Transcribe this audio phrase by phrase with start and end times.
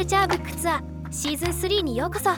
[0.00, 2.30] ルチャーブックツアーシーズン3にようこそ。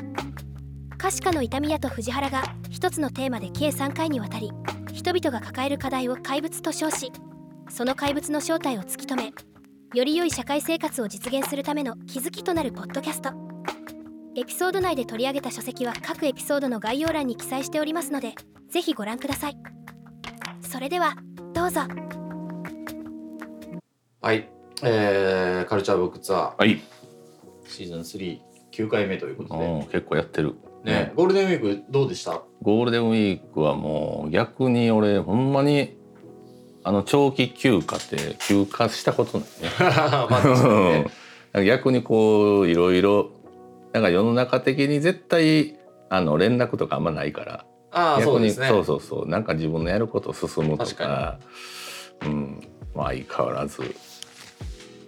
[0.99, 4.51] 可視化の痛み屋と藤原が一つのテーマで計3回にわたり
[4.93, 7.13] 人々が抱える課題を怪物と称し
[7.69, 9.33] その怪物の正体を突き止め
[9.95, 13.31] より良い社会生活を実現するための気づきとなるポッドキャスト。
[14.37, 18.35] エピソード内で取り上げた書籍は各エピソードの概要欄に記載しておりますので
[18.71, 19.57] ぜひご覧ください。
[20.63, 21.15] それでは
[21.55, 21.83] どうぞ。
[24.21, 24.49] はい、
[24.83, 26.55] えー、カルチャーブックツアー。
[26.59, 26.81] はい、
[27.73, 30.55] シーズン39回目ということで、うん、結構やってる。
[30.85, 32.43] ね、ゴールデンウィークどうでした？
[32.61, 35.97] ゴールデンウィークはもう逆に俺ほんまに
[36.83, 39.49] あの長期休暇って休暇したことない
[40.99, 41.05] ね。
[41.55, 41.65] ね。
[41.67, 43.31] 逆にこういろいろ
[43.93, 45.77] なんか世の中的に絶対
[46.09, 47.65] あの連絡とかあんまないから。
[47.93, 48.69] ああそ逆にうですね。
[48.69, 49.29] そうそうそう。
[49.29, 51.39] なんか自分のやること進むと確か
[52.25, 52.61] うん。
[52.95, 53.95] まあ相変わらず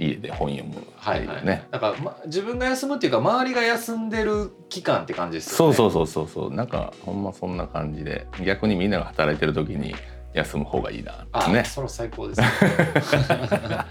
[0.08, 1.66] 家で本読むはいはい、ね。
[1.70, 5.74] だから、ま、自分が休むっていうか周りが休んでる期間って感じですよね。
[5.74, 6.54] そうそうそうそうそう。
[6.54, 9.94] なんかほんまそんな感じで逆にみんなが働いてる時に
[10.34, 11.64] 休む方がいいなあ、ね。
[11.64, 12.46] それは最高ですね。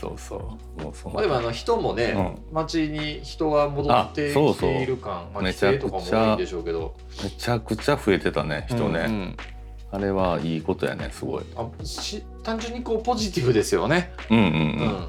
[0.00, 0.36] そうそ
[0.78, 0.82] う。
[0.82, 2.14] もうそんまあでもあの人もね、
[2.52, 4.72] 街に人が戻ってあそうそう。
[4.72, 6.94] きている感まあ規めちゃくちゃ制とかも多いんでしょうけど。
[7.22, 9.36] めちゃくちゃ増えてたね人ね、うんうん
[9.92, 11.44] あれはいいことやねすごい。
[11.56, 15.08] あし単純にこうポジティブですよね、うんうんうん、ういん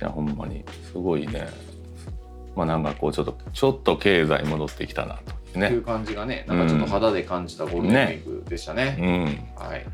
[0.00, 1.48] やほんまにすごいね。
[2.56, 8.96] まあなんかこうちょっとちょっと経済戻ってきたなというっていねう感じがねなんかちょっと肌で感じたゴールデンウィークでしたね。
[8.98, 9.64] うん。
[9.64, 9.86] はい。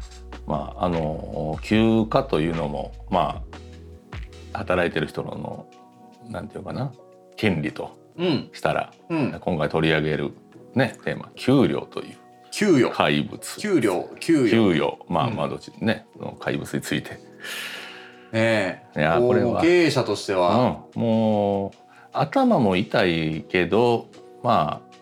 [0.47, 3.43] まああの休暇というのもま
[4.53, 5.67] あ働いてる人の
[6.31, 6.93] なんていうかな。
[7.37, 8.51] 権利とうん。
[8.53, 9.39] したらうん。
[9.41, 10.33] 今回取り上げる
[10.75, 12.17] ねテーマ給料という
[12.55, 12.91] 給与。
[12.91, 13.39] 怪物。
[13.59, 14.51] 給料給与。
[14.51, 14.99] 給与。
[15.09, 15.35] まあうん。
[15.35, 16.07] まあどっちね。
[16.17, 17.19] その怪物について、
[18.33, 19.01] ねえ。
[19.01, 19.61] いやこれは。
[19.61, 21.79] 経営者としては、うん、もう
[22.13, 24.09] 頭も痛いけど
[24.45, 24.95] まあ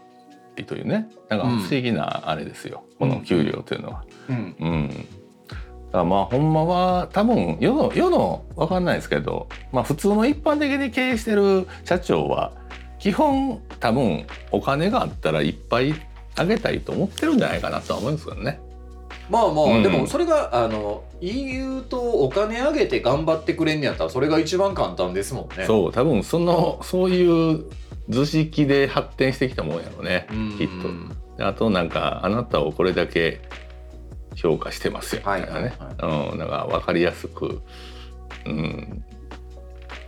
[0.56, 1.10] いいというね。
[1.28, 4.04] なんか不思議なあれですよ、この給料というのは。
[4.30, 4.56] うん。
[4.58, 4.88] うん。
[4.88, 12.52] だからまあほんまは多分世の世の分かんないですけど、まあ、普通の一般的に経営してる社長は
[12.98, 15.94] 基本多分お金があったらいっぱい
[16.37, 18.60] あげたいと思ってるんじゃないかなとは思うんですけどね。
[19.31, 25.65] まあまあ、うんでもそれがあの言うとお金あげて頑張ってくれんねやったらそれが一番簡単ですもんね。
[25.65, 27.65] そう多分そのそういう
[28.09, 31.38] 図式で発展してきたもんやろねうんきっと。
[31.38, 33.41] であとなんかあなたをこれだけ
[34.34, 37.62] 評価してますよみたいなね、うん、なんか分かりやすく、
[38.47, 39.04] うん、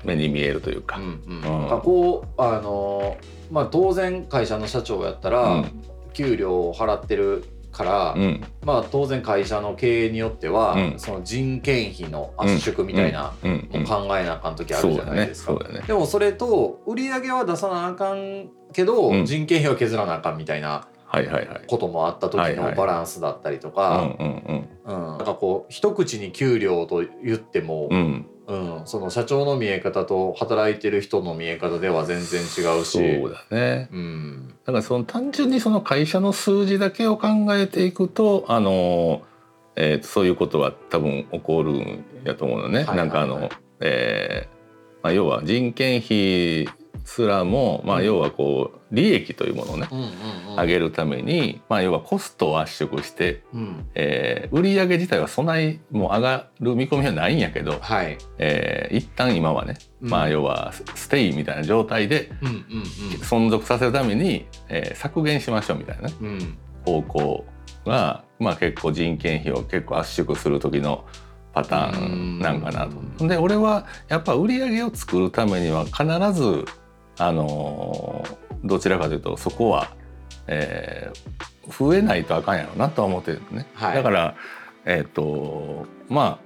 [0.03, 0.99] 目に見えるというか。
[0.99, 3.17] うんうんうんこうあの
[3.51, 8.45] まあ当然会社の社長やったら、うん給料を払ってるから、うん。
[8.65, 10.95] まあ当然会社の経営によっては、うん。
[10.97, 15.53] その人件費の圧縮みたいな、もう考えなあかん時あるじゃないですか。
[15.53, 15.81] ね。
[15.81, 15.85] ね。
[15.87, 19.27] でもそれと売り上げは出さなあかんけど、うん。
[19.27, 21.63] 人件費は削らなあかんみたいなはいはいはい。
[21.67, 24.69] こともあった時のバランスだったりとうんか、うん。
[24.85, 24.95] うん。
[24.95, 28.27] なんかこう一口に給料と言っても、うん。
[28.47, 28.79] うん。
[28.79, 33.21] うんその社長の見え方と働いてる人の見え方では全然違うし。
[33.21, 33.89] そうだね。
[33.93, 34.49] うん。
[34.65, 39.23] だからその単純にその会社の数字だけを考えていくとあの、
[39.77, 42.85] えーとそういうことは多分起こるんやと思うのね。
[42.85, 43.49] なんかあの、
[43.81, 44.55] えー
[45.03, 46.67] まあ、要は人件費
[47.05, 49.89] すらも、まあ、要はこう利益というものをね、
[50.57, 53.87] 上げるために、まあ、要はコストを圧縮して、うん。
[53.95, 58.17] えー売上自体はそんなにもう上がる見込みはないんやけど、はい。
[58.39, 60.11] えー一旦今はね、うん。
[60.11, 62.83] まあ要はステイみたいな状態でうんうん
[63.21, 66.29] 存続させるために、えー削減しましょうみたいなねうん。
[66.29, 67.45] うん方向
[67.87, 71.05] が、まあ、結構人件費を結構圧縮する時の
[71.55, 72.89] パターンなんかな
[73.19, 73.27] と。
[73.27, 76.65] で俺はやっぱ売り上げを作るためには必ず、
[77.19, 79.91] あのーどちらかというとそこは、
[80.47, 81.45] えー
[81.79, 83.67] 増えないとあかんやろなとは思ってるのね。
[83.73, 83.95] はい。
[83.95, 84.35] だから
[84.85, 86.39] えっ、とま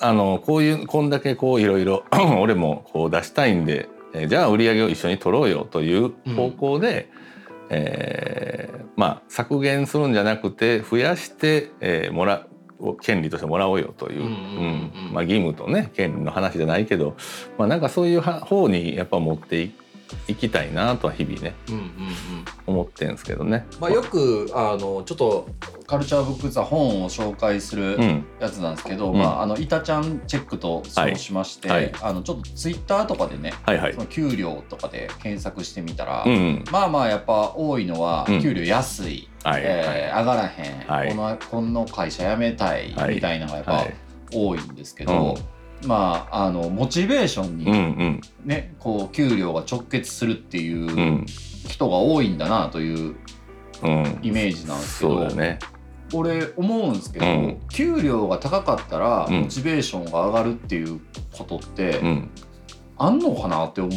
[0.00, 2.04] ああのこういうこんだけこういろいろ
[2.40, 7.10] 俺もこう出したいんで、えーじゃあ売り上げを一緒に取ろうよという方向で、
[7.70, 12.46] えーまあ削減するんじゃなくて増やして、えーもら
[12.80, 15.06] う権利としてもらおうよという、うんうんうん。
[15.06, 15.12] うん。
[15.12, 17.16] まあ、義務とね権利の話じゃないけど、
[17.56, 19.72] まあ、なんかそういうは方にやっぱ持ってい
[20.26, 21.92] いきたいなとは日々ねうんうんうん。
[22.66, 23.66] 思ってんですけどね。
[23.78, 25.48] まあ、よくあのちょっと
[25.86, 28.24] カルチャーブックツアー本を紹介するうん。
[28.40, 29.18] やつなんですけど、うん。
[29.18, 31.92] まあ、あのイタちゃんチェックと称しまして、はいはい。
[32.02, 33.92] あのちょっとツイッターとかでねはいはい。
[33.92, 36.64] その給料とかで検索してみたら、うんうん。
[36.70, 38.42] まあまあやっぱ多いのはうん。
[38.42, 41.08] 給料安い、はいえー上がらへん、はい。
[41.10, 43.14] このこの会社辞めたいはい。
[43.16, 43.94] みたいなのがやっぱはい。
[44.32, 45.36] 多いんですけど、
[45.86, 47.70] まああのモチベーションうんうに
[48.08, 48.20] ん。
[48.44, 51.26] ね、こう給料が直結するっていううん。
[51.68, 53.14] 人が多いんだなという
[53.82, 54.18] うん。
[54.22, 55.58] イメージなんですけど、そうだね。
[56.12, 57.60] 俺思うんですけど、うん。
[57.70, 59.40] 給料が高かったらうん。
[59.42, 61.00] モチベーションが上がるっていう
[61.36, 62.30] ことってうん。
[62.98, 63.92] あんのかなって思う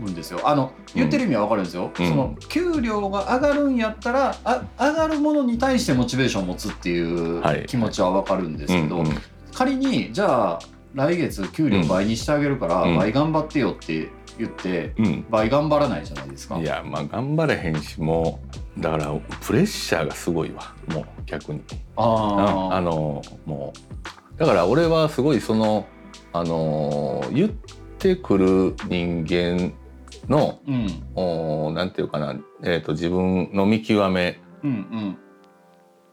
[0.00, 0.40] んですよ。
[0.44, 1.90] あの言ってる意味はわかるんですよ。
[1.98, 2.08] うん。
[2.08, 7.64] その給料が上がるんやったらあ上がるものに対してモチベーションを持つっていうはい。
[7.66, 9.18] 気持ちはわかるんですけど、うんうん。
[9.54, 10.58] 仮にじゃあ
[10.94, 12.96] 来月給料倍にしてあげるからうん。
[12.96, 14.08] 倍頑張ってよって
[14.38, 15.24] 言ってうん。
[15.30, 16.58] 倍頑張らないじゃないですか。
[16.58, 18.40] いやまあ頑張れへんしも
[18.78, 19.14] うだから
[19.46, 20.74] プレッシャーがすごいわ。
[20.88, 21.62] もう逆に。
[21.96, 25.86] ああのもうだから俺はすごいその
[26.34, 27.50] あの言っ
[27.98, 29.72] てくる人間
[30.28, 31.02] のうん。
[31.14, 35.16] おなんていうかな、えー、と自分の見極めうん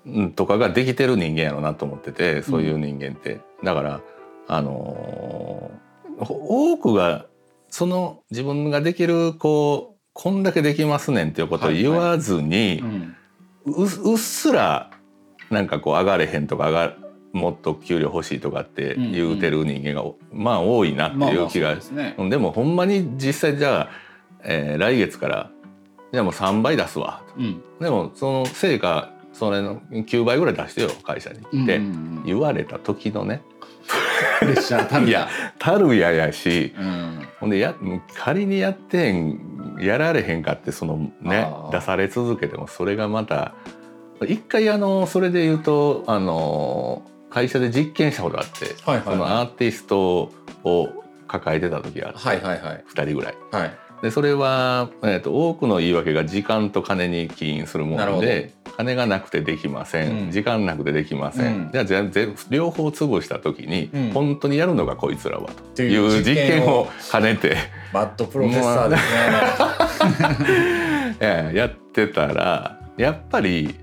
[0.06, 0.16] うん。
[0.16, 4.02] うんとかができてる人間やろうなと思っててそういう人間って、だから
[4.48, 5.84] あのー
[6.20, 7.26] 多くが
[7.70, 13.16] その自分ができるこうこんだけできますねんっていうことを言わずに、うん。
[13.66, 14.92] ううっすら
[15.50, 16.98] なんかこう上がれへんとか上が
[17.32, 22.16] もっと給料欲しいとかって言うてる人間が、まあ多いなってまあまあそういう気が、ですね。
[22.30, 23.90] でもほんまに実際じゃあ、
[24.44, 25.52] えー来月から
[26.12, 27.24] じゃあもう3倍出すわ。
[27.38, 27.64] うん。
[27.80, 31.82] でもその成果それの9倍ぐらい出してよ会社にって。
[32.26, 33.42] 言われた時のね。
[34.40, 36.74] プレッシャーたるいやたるややし。
[36.78, 37.28] うん。
[37.40, 37.74] ほんでや
[38.16, 43.56] 仮にやってんやられへんかってそのね出され続けてもそれがまた
[44.22, 47.02] 一回あのそれで言うとあの
[47.32, 49.16] 会社で実験したことがあって、はいはいはい。
[49.16, 50.32] そのアーティスト
[50.64, 50.90] を
[51.28, 52.86] 抱えてた時があって、はいはいはい。
[52.88, 53.36] 2人ぐらい。
[53.52, 60.32] はいでそれは、えー、と多くの言い訳が時間と金に起因するもので金がなくてできません、うん。
[60.32, 61.72] 時間なくてできません、うん。
[61.72, 64.12] じゃあ全然両方潰した時に、うん。
[64.12, 65.54] 本当にやるのがこいつらはと。
[65.76, 67.56] ていいうう実実験験をを兼ねて。
[67.94, 69.04] マッドプロフェッサーです
[70.04, 71.16] ね。
[71.22, 73.74] ええやってたらやっぱり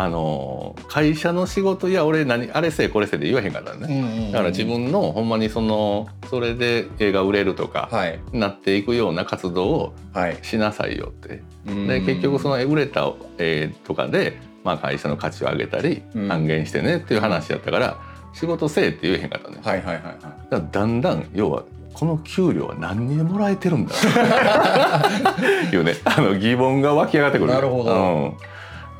[0.00, 8.20] あの会社の仕事いや俺何あれせえこれせえで言わへんかったのね、だから自分のほんまにそのそれで映画売れるとか、はい。
[8.32, 10.38] なっていくような活動をはい。
[10.42, 11.42] しなさいよって。
[11.66, 16.28] でで結局その売れた絵とかで、まあ、会社の価値を上げたりうん。
[16.28, 17.98] 還元してねっていう話やったから
[18.34, 20.68] 仕事せえって言えへんかったね、はいはいはいはい。
[20.70, 23.92] だんだん要はこの給料は何にもらえてるんだ。
[25.72, 25.94] いうね。
[26.04, 27.52] あの疑問が湧き上がってくる。
[27.52, 27.92] なるほど。
[27.92, 27.96] う
[28.28, 28.34] ん、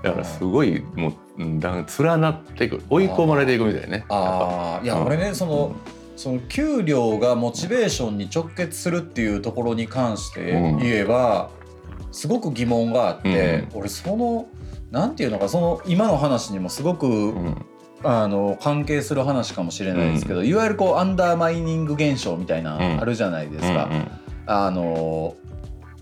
[0.09, 4.05] だからすごいもううんだ連なっていく追い込まれていくみたいね。
[4.09, 5.77] ああいやうん俺ねその
[6.19, 10.79] その給料がモチベーションに直結するっていうところに関してうん。
[10.79, 11.51] 言えば、
[12.11, 14.49] すごく疑問があって、俺その
[14.91, 17.65] なんていうのかその今の話にもすごく、うん。
[18.05, 23.01] あの関係する話かもしれないですけど、いわゆるこうアンダーマイニング現象みたいな、うん。
[23.01, 23.85] あるじゃないですか。
[23.85, 24.11] うんうん。
[24.47, 25.37] あの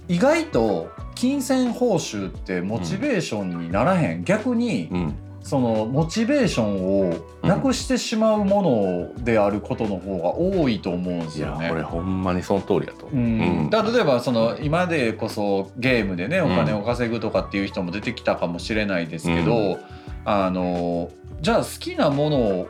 [0.08, 5.14] 意外と金銭報酬ってモチベーションにならへん、逆にうん。
[5.46, 11.70] そのモチベーションをなくしてしまうものであることの方が多いと思うんですいやよね。
[11.70, 13.40] 俺ほんまにその通りやと思う、うん。
[13.40, 13.70] うん。
[13.70, 19.80] だ例えばその今でこそゲームでねお金を稼ぐとかっていう人も出てきたかもしれないですけど、う
[20.24, 22.66] あのじゃあ好きなもの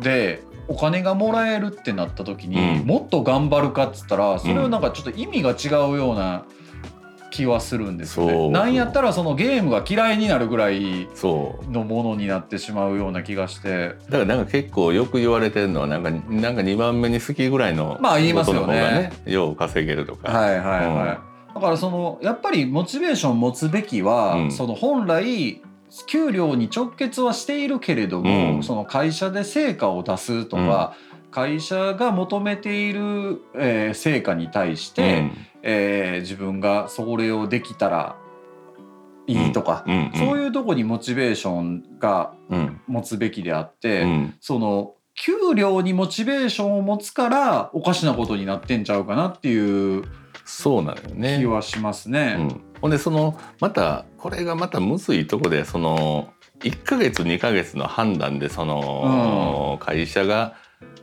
[0.00, 2.86] でお金がもらえるってなった時に、うん。
[2.86, 6.46] もっと頑張るかっつったらそれはなんかちょっと意味が違うような
[7.30, 8.48] 気はするんですよね。
[8.50, 11.70] なんやったらそのゲームが嫌いになるぐらいそう。
[11.70, 13.94] のものになってしまうような気がして。
[14.08, 19.12] だからなんか結構よく言われてるのはなんかなんか2番目に好きぐらいのまあ言いますよね。
[19.24, 21.20] よう稼げるとか、はいはいは
[21.50, 24.52] い、だからそのやっぱりモチベーション持つべきは、うん。
[24.52, 25.62] その本来
[26.06, 28.62] 給料に直結はしているけれども、うん。
[28.62, 30.94] その会社で成果を出すとか、
[31.30, 35.30] 会社が求めている、えー成果に対して、
[35.62, 38.16] えー自分がそれをできたら
[39.26, 40.10] いいとか、うん。
[40.12, 40.18] うん。
[40.18, 44.34] そういうとこにモチベーションがうん持つべきであって、うん。
[44.40, 50.04] その給料にモチベーションを持つからおかしなことになってんちゃうかなっていう
[50.44, 51.38] そうなのよね。
[51.38, 52.36] 気はしますね。
[52.38, 60.54] うん、ほんでそのまたこれがまたむずいとこでその1ヶ月2ヶ月の判断でその、会社が、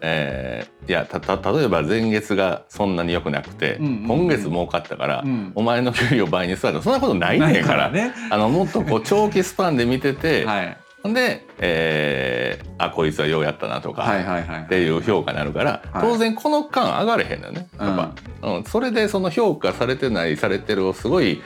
[0.01, 4.08] えーいやたた例えば前月がそんなに良くなくて、うんうんうん。
[4.08, 5.51] 今月儲かったから、うん。
[5.54, 7.92] お前の給料倍にするとそんなことないねんから。
[7.92, 8.13] ね。
[8.30, 16.01] あのもっとこう長期スパンで見てて、 はい、ほんで、えーあこいつはようやったなとか、はいはいはいっていう評価になるから、はい。
[16.04, 17.68] 当然この間上がれへんのよね。
[17.80, 17.98] やっ
[18.42, 18.63] ぱ、うん。
[18.63, 21.42] それでその評価されてないされてるをすごい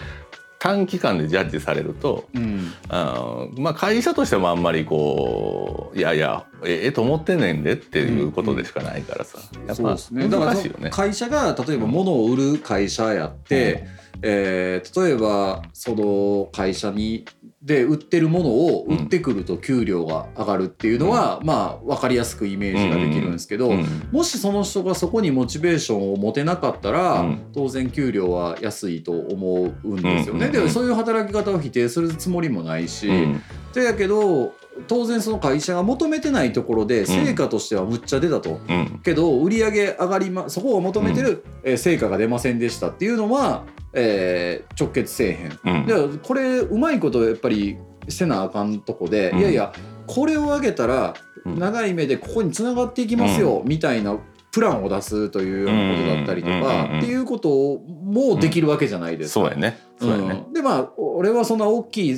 [0.64, 2.72] 短期間でジャッジされると、うん。
[2.88, 10.30] あーまあ会社としてもあんまりこういやいやええと思ってんねんでっていうことでしかないからさ、やっぱそうですね。
[10.30, 10.90] だからその難しいよね。
[10.92, 13.88] 会社が例えば物を売る会社やって、
[14.22, 17.26] えー例えばその会社に
[17.62, 23.86] で売ってるものを売ってくると給料が上がるっていうのは、まあ分かりやすくイメージができるんですけど、うん。
[24.12, 27.52] もしその人がそこにモチベーションを持てなかったら、うん。
[27.54, 30.48] 当然給料は安いと思うんですよね。
[30.48, 33.42] うんでもそういう働き方を否定するつもりもないし、うん。
[33.74, 34.56] でやけど
[34.88, 38.60] 当然その会社が求めてないところで成果としてはむっちゃ出たと。
[38.68, 39.02] うん。
[39.04, 45.78] けど売り上げ上がりまそこを求めてる、えー成果が出ませんでしたっていうのは、えー直結せえへん。
[45.82, 49.74] うんでこれうまいことやっぱりせなあかんとこで、うんいやいや
[50.08, 51.14] これを上げたら
[51.46, 54.18] うん長い目でここにつながっていきますよ、みたいな
[54.52, 59.42] プランを出すというようなことだったりとうんうんうんうんかっていうこともできるわけじゃないですか。
[59.42, 59.80] そうやね。
[60.00, 60.44] そうやね。
[60.48, 62.16] うんでまあ俺はそんな大きい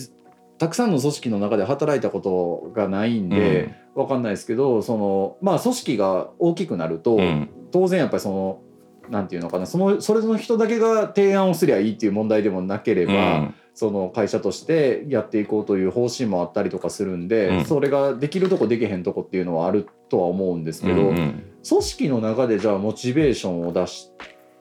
[0.57, 8.61] たくさんの組織の中で働いたことがないんで、わかんないですけどそのまあ組織が大きくなると、うん当然やっぱりその
[9.09, 9.65] なんていうのかな。
[9.65, 13.55] そのそれの人だけが提案をすりゃいいっていう問題でもなければ、うん。
[13.75, 17.65] その会社としてやっていこうという方針もあったりとかするんで、うん。
[17.65, 21.43] それができるとこできへんとこっていうのはあるとは思うんですけど、うんうん。
[21.67, 24.11] 組織の中でじゃあモチベーションを出し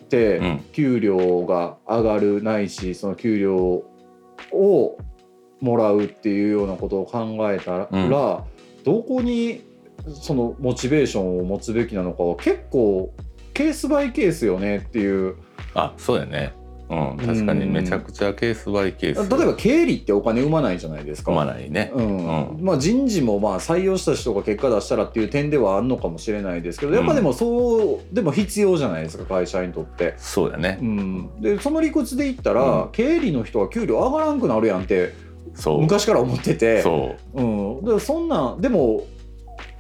[0.08, 0.64] て、うん。
[0.72, 3.84] 給料が上がるないしその給料
[4.50, 4.98] を
[5.60, 8.10] もらうっていうようなことを考えたら、うん。
[8.84, 9.62] どこに
[10.06, 13.12] そのモチベーションを持つべきなのかは結構
[13.52, 15.36] ケースバイケースよねっていう
[15.74, 16.54] あそうやね。
[16.90, 19.30] うん確かにめちゃくちゃケースバイケース。
[19.30, 21.26] 例えば経理ってお金生まないじゃないですか。
[21.26, 21.90] 組まないね。
[21.94, 30.14] うんうまあ、人事もまあ採用した人が結果出したらっていう点ではあるのかもしれないですけどやっぱでもそう、でも必要じゃないですか会社にとって。
[30.18, 30.84] そうやねう。
[30.84, 35.14] ん、でその理屈で言ったら、うん経理の人は給料上がらんくなるやんって
[35.54, 35.80] そう。
[35.80, 37.42] 昔から思っててそう。
[37.42, 39.06] うん、でそんなんでも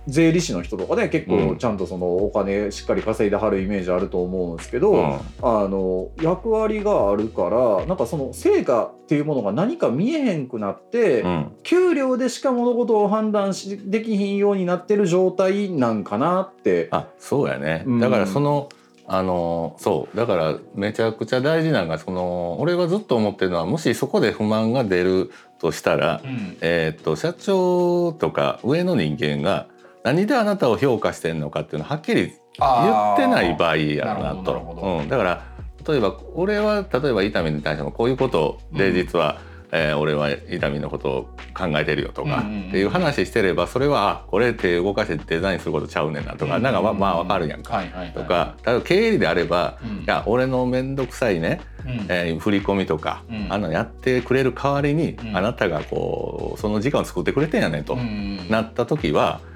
[0.06, 1.48] 税理士の人とかね結うん。
[1.50, 5.12] 構ちゃんとそのお金しっかり稼いではるイメージあると思うんですけど、うん。
[5.42, 11.52] あの役割があるからなんかその成果っていうものが何か見えへんくなって、うん。
[11.62, 16.88] 給料でしか物事を判断しできひんようになってる状態なんかなって。
[16.90, 17.84] あそうやね。
[17.86, 18.00] うん。
[18.00, 18.68] だからその、
[19.06, 20.16] あのそう。
[20.16, 26.56] だからめちゃくちゃ大事なのがその俺がずっと思ってるのはもしそこで不満が出るとしたら、うん。
[26.60, 29.66] えーっと社長とか上の人間が
[30.04, 34.44] 何であなたを評価してんのかっていうのをはっきり言ってない場合やろなと。
[34.44, 35.44] どうん、だから
[35.86, 38.94] 例えば俺は例えば伊丹に対してもこういうことでうん。
[38.94, 39.40] 実は、
[39.72, 41.22] えー俺は伊丹のことを
[41.54, 42.68] 考えてるよとかうんうんうん。
[42.68, 47.82] っていう話してればそれはあこれ手動かしてデザインすることちゃうねんなとかなんかまあまあわかるやんか。
[48.14, 50.02] とか例えば経理であればうん。
[50.02, 51.90] いや俺の面倒くさいね、うん。
[52.08, 53.46] えー振り込みとか、うん。
[53.50, 55.36] あのやってくれる代わりに、うん。
[55.36, 59.51] あなたがこうその時間を作ってくれてんやねんと、うんなった時は、えー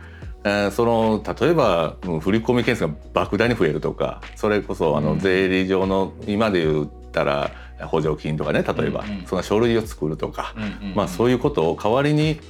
[0.71, 5.19] その例えばうん振り込み件数が莫大に増えるとかそれこそあの、うん。
[5.19, 7.50] 税理上の今で言ったら
[7.87, 10.55] 補助金とかね例えば、その書類を作るとか、
[10.95, 12.41] まあ、そういうことを代わりに、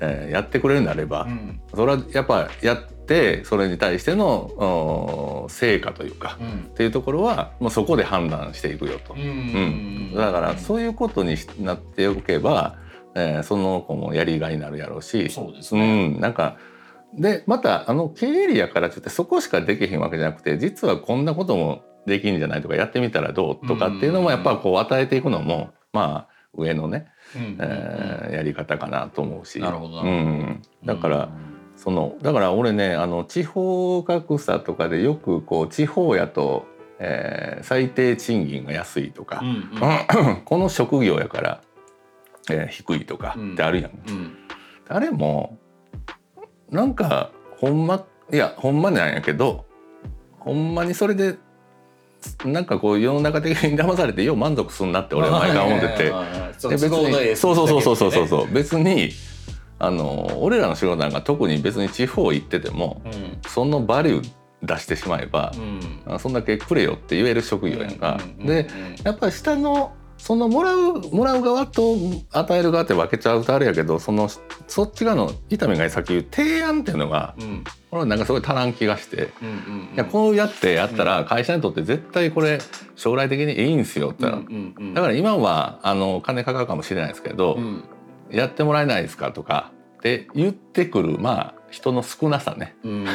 [0.00, 1.60] えーやってくれるんであれば、うん。
[1.74, 6.48] それはやっぱやってそれに対してのうん成果というか、うん。
[6.72, 9.14] っていうところはもうそこで判断していくよと。
[9.14, 12.76] うんだからそういうことにしなっておけば、
[13.14, 16.08] えーその子もやりがいになるやろうしそうですうね。
[16.08, 16.56] ん、なんか
[17.14, 29.60] でまたあの経理やからってそこしかできへんわけじゃなくて実はこんなこともできんじゃないとかやってみたらどうとかっていうのもやっぱこう与えていくのもまあ上のね、うんえーやり方かなと思うし。
[29.60, 31.28] なるほどなうん、だから、
[31.76, 36.66] そのだから俺ねあの地方格差とかでよくこう地方やと、
[36.98, 40.42] えー最低賃金が安いとかうん、うん。
[40.44, 41.60] この職業やから、
[42.50, 44.36] えー低いとかってあるやん、うん
[44.88, 45.58] あれも
[46.72, 49.66] なんかほんまいやほんまなんやけど
[50.38, 51.36] ほんまにそれで
[52.44, 56.04] なんかこう世の中的に騙されてよう満足すんなって俺は毎回思ってて。
[56.68, 58.52] で別にそうそうそうそうそうそうそう。
[58.52, 59.10] 別に
[59.78, 63.38] あの俺らの仕事なんか特に別に地方行っててもうん。
[63.48, 64.30] そのバリュー
[64.62, 66.02] 出してしまえばう、ん。
[66.06, 68.18] あそんだけくれよって言える職業やんか。
[68.38, 68.68] で
[69.04, 71.96] やっぱり下のそのもらうもらう側と
[72.30, 74.28] 与える側って分けちゃうとあれやけどその
[74.68, 77.64] そっち側の伊丹がさっき言う提案っていうのがうん。
[77.90, 79.30] 俺はなんかすごい足らん気がして。
[79.42, 82.60] うんうんいやこうやってやったら会社にとって絶対これ
[82.94, 87.84] 将来的にいいんですよってうんうんだから今はあの金かかるかもしれないですけど、うん。
[88.30, 92.76] やってもらえないですかとかって言ってくるまあ人の少なさね。
[92.84, 93.06] うん。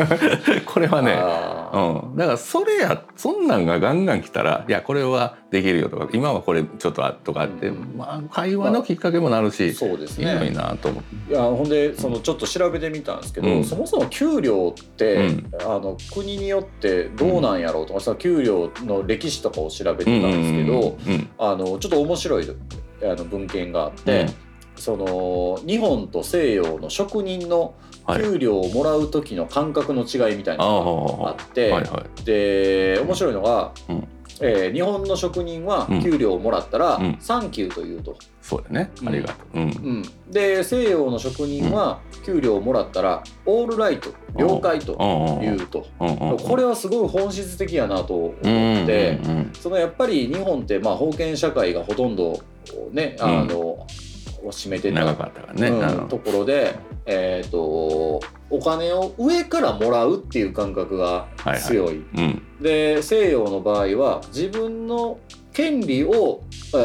[0.64, 7.98] これはねうん、だからそれやそんなんがガンガン来たらいやこれはできるよとか今はこれちょっとあとかって、うん。
[7.98, 11.32] まあ、会話のきっかけもなるし、そうですいいのにねなと思って。
[11.32, 13.64] いやほんでそのちょっと調べてみたんですけど、うん。
[13.64, 15.50] そもそも給料って、うん。
[15.60, 22.46] あの国によってどうなんやろうとか、その給料の歴史とかを調べてたんですけど、うんあのちょっと面白い
[23.02, 24.26] あの文献があって、
[24.76, 27.74] その日本と西洋の職人のはい
[28.16, 32.24] 給料をもらう時の感覚の違いみたいなあのがああって、はいはい。
[32.24, 34.08] で面白いのが、うん。
[34.40, 36.02] えー日本の職人はうん。
[36.02, 38.16] 給料をもらったらうん「サンキュー」と言うと。
[38.40, 38.90] そうだね。
[39.02, 39.08] うん。
[39.08, 39.58] ありがとう。
[39.58, 39.62] うん。
[39.62, 44.96] うん、で西洋の職人は給料をもらったら「オールライト」「了解」と
[45.40, 45.86] 言うと。
[46.00, 46.36] うんうんうん。
[46.38, 49.18] これはすごい本質的やなと思っうんて。
[49.24, 49.52] うんうん。
[49.54, 52.38] そのやっぱり日本ってまあ封建社会がほとんど
[52.92, 53.24] ね、うん。
[53.24, 53.86] あの
[54.48, 55.68] を占めてた長かったからね。
[55.68, 56.76] うんうんところで、
[57.06, 57.58] えー、と
[58.50, 61.26] お金を上からもらうっていう感覚が
[61.66, 62.04] 強い。
[62.16, 62.42] うん。
[62.60, 65.18] で西洋の場合は自分の
[65.52, 66.76] 権利を、あ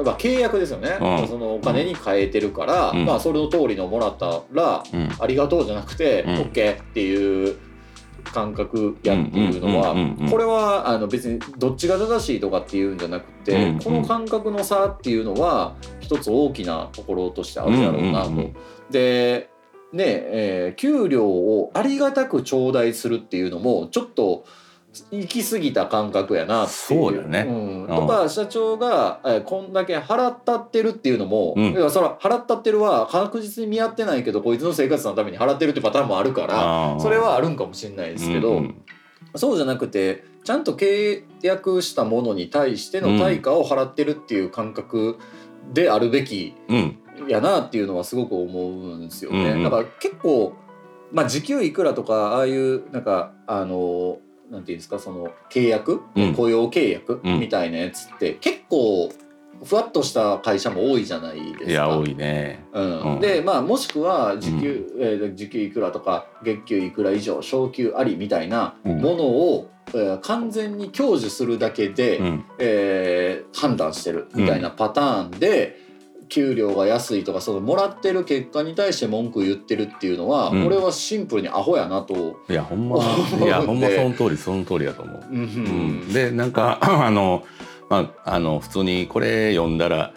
[0.00, 1.28] ーまあ、契約ですよね、うん。
[1.28, 3.04] そのお金に変えてるから、うん。
[3.04, 5.10] まあ、それの通りのもらったら、うん。
[5.20, 6.34] ありがとうじゃなくて、うん。
[6.36, 7.56] OK っていう
[8.34, 9.94] 感覚やっていうのは、
[10.28, 18.30] これはあの別にどっちが正しいとかっていうんじゃなくて、うんうんこの感覚の差っていうのは一つ大きなところとしてあるだろうなと。
[18.30, 18.56] うんうんうん。
[18.90, 19.50] で
[19.92, 24.44] ねえー給料をありがたく頂戴するっていうのもちょっと
[25.10, 27.00] 行き過ぎた感覚やなっていう。
[27.00, 27.42] そうだね。
[27.42, 27.82] ん。
[27.82, 27.86] うん。
[27.88, 31.90] とか社長が、えーこんだけ払ったってるっていうのも、うん。
[31.90, 38.82] それは払ったってるは確実に見合ってないけどこいつの生活のために払ってるってパターンもあるからそれはあるんかもしれないですけど、うんうん。
[39.36, 45.18] そうじゃなくてちゃんと契約したものに対しての対価を払ってるっていう感覚
[45.72, 46.98] であるべきうん。
[47.28, 49.38] やなっていうのはすごく思うんですよね。
[49.38, 49.64] うんうん。
[49.64, 50.54] だから結構
[51.12, 54.18] まあ時給いくらとかああいうなんかあの
[54.50, 56.34] なんていうんですかその契約、うん。
[56.34, 57.40] 雇用契約うん。
[57.40, 59.10] みたいなやつって結構
[59.64, 61.70] ふわっとした会社も多いじゃないですか。
[61.70, 62.64] いや多いね。
[62.72, 63.14] うん。
[63.14, 63.20] うん。
[63.20, 69.00] でまあもしくは時給、えー時給いくらとか月給いくら以上昇給ありみたいなうん。
[69.00, 72.44] ものを、えー完全に享受するだけで、うん。
[72.58, 75.78] えー判断してるみたいなパターンで、
[76.28, 82.40] 給料が安いとかそのもらってる結果に対して文句言ってるっていうのは、うん俺はシンプルにアホやなと。
[82.48, 85.24] いやほんまいやほんまその通りその通りやと思う。
[85.30, 87.44] うんうん、でなんか あの
[87.90, 90.12] まああの普通にこれ読んだら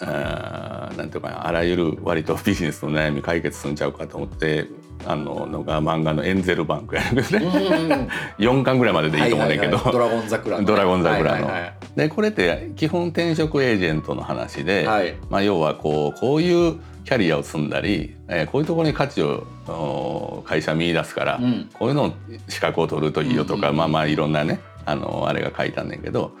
[0.00, 4.66] あーなんていうかなあらゆる割とビジネスの悩み解決するんちゃうかと思って
[5.06, 7.40] あののが漫画の「エンゼルバンク」やるんですね。
[8.38, 9.92] 4巻ぐらいまででいいと思うんだけど、はいはいはい。
[9.92, 10.56] ドラゴン桜。
[10.56, 11.46] のねドラゴン桜の。
[11.46, 15.02] はいはいでこれって基本転職エージェントの話で、はい。
[15.02, 21.70] はいまあ、要はこうこういうキャリアを積んだり、えーこういうところに価値をお会社見出すから、うん。
[21.72, 22.12] こういうの
[22.48, 23.76] 資格を取るといいよとか、うんうんうん。
[23.76, 26.32] まあまあいろんなねあのあれが書いたんだけど、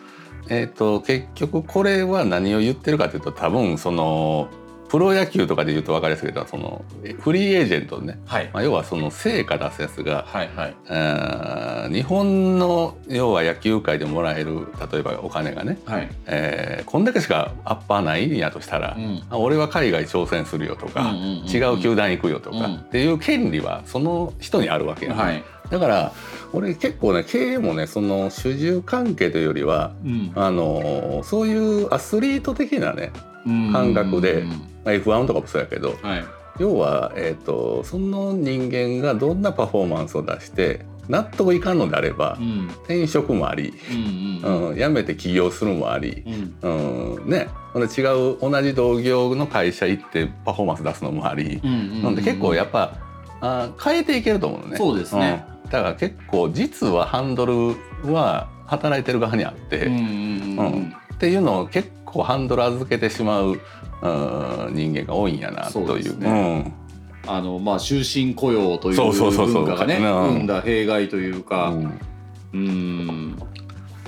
[0.48, 4.48] えー、と結局これは何を言ってるかというと多分その
[4.88, 8.50] プロ野球とかで言うと分かりやすいけどそのえフリーエージェントね、はい。
[8.52, 11.92] まあ、要はその成果出すやつが、はいはい。
[11.92, 16.08] 日本の要は野球界でもらえる例えばお金がね、はい。
[16.26, 19.22] えーこんだけしかアッパーないんやとしたら、うん。
[19.28, 22.74] あ俺は海外挑戦するよとか、うんうんうんうん違う球団行くよとか、うん。
[22.76, 25.44] っていう権利はその人にあるわけや、ねはい。
[25.70, 26.12] だから
[26.52, 30.32] 俺結構ね経営もねその主従関係というよりはうん。
[30.34, 33.10] あのそういうアスリート的なね
[33.44, 36.24] 感覚でうんまあ F1 とかもそうやけどはい。
[36.58, 42.68] 要は、えー、とその人間がどんなパフォーマンスを出して納得いかんのであればうん。
[42.68, 46.24] 転職もあり、うんうんうん、辞めて起業するもあり、
[46.62, 47.16] うん。
[47.18, 47.48] うん、ね。
[47.74, 52.96] 違う同じ同業の会社行ってパフォーマンス出すのもあり、うんなんで結構やっぱ
[53.42, 54.76] あ変えていけると思うのね。
[54.78, 55.44] そうですね。
[55.64, 55.70] うん。
[55.70, 57.76] だから結構実はハンドル
[58.10, 63.58] は働いてる側にあって、うんっていうのを結構ハンドル預けてしまう、うん、
[64.74, 66.18] 人間が多いんやなとそうですいう。
[66.18, 66.74] ね
[67.28, 70.02] あのまあ終身雇用という文化がねうん。
[70.02, 72.00] 生んだ弊害といううかん。
[72.52, 73.36] うん。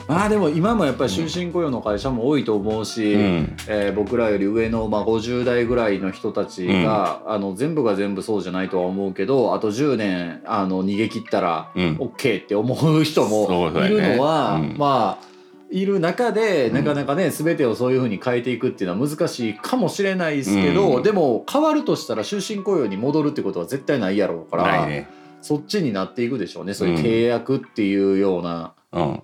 [0.07, 3.57] まあでも今もやっぱり終身雇用の会社も多いと思うし、うん。
[3.67, 11.97] えー僕らより上の、まあ、50代ぐらいの人たちが、あの全部が全部そうじゃないとは思うけどあと10年あの逃げ切ったらうん。
[11.97, 14.77] OK って思う人もいるのは、うん。
[14.79, 15.29] まあ
[15.71, 16.75] いる中でうん。
[16.75, 21.03] なかなかね、全てをそういうふうに変えていくっていうのは難しいかもしれないですけど、うん。
[21.03, 25.09] でも変わるとしたら終身雇用に戻るってことは絶対ないやろうから、ね。
[25.41, 28.75] そっちになっていくでしょうねそういう契約っていうような。
[28.93, 29.03] うん。
[29.03, 29.17] うん。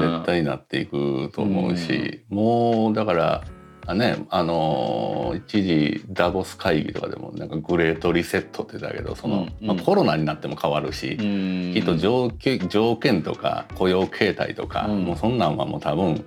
[0.00, 3.44] 絶対になっていくと思うし、もうだから
[3.86, 9.66] あねあのー一時ダボス会議とかでもなんかグレートリセットって言ってたけどその、うんうん。
[9.66, 15.04] まあ、コロナになっても変わるし、きっと条件条件とか雇用形態とか、うん。
[15.04, 16.24] もうそんなんはもう多分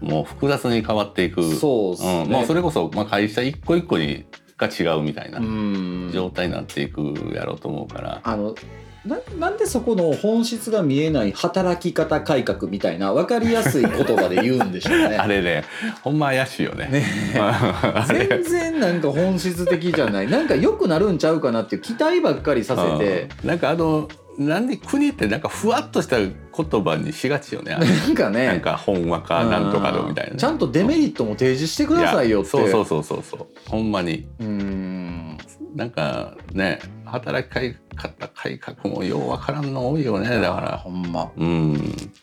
[0.00, 1.54] もう複雑に変わっていく。
[1.54, 2.24] そうね。
[2.24, 2.28] ん。
[2.28, 4.24] もうそれこそ、まあ、会社一個一個に
[4.56, 6.10] が違うみたいなうん。
[6.12, 8.20] 状態になっていくやろうと思うから。
[8.22, 8.54] あの
[9.08, 15.16] ななんでそこの本質が見えない働き方改革みたいな分かりやすい言葉で言うんでしょうね。
[15.16, 15.64] あれね
[16.02, 16.88] ほんま怪しいよね。
[16.88, 17.04] ね。
[18.06, 20.28] 全然なんか本質的じゃない。
[20.28, 23.28] なんか良くなるんちゃうかなっていう期待ばっかりさせて。
[23.42, 27.76] うんなんかあのなんで国ってなんかふわっとした言葉にしがちよね。
[27.76, 28.46] なんかね。
[28.46, 32.56] なんかほんわかなんとかのみたいなね、ちゃんとデメリットも提示してくださいよって。
[32.56, 33.46] やそうそうそうそうそう。
[33.68, 34.28] ほんまに。
[34.38, 35.38] うーん。
[35.74, 40.28] なんかね働き方改革もようわからんの多いよね。
[40.40, 41.30] だからほんま。
[41.36, 41.76] うん。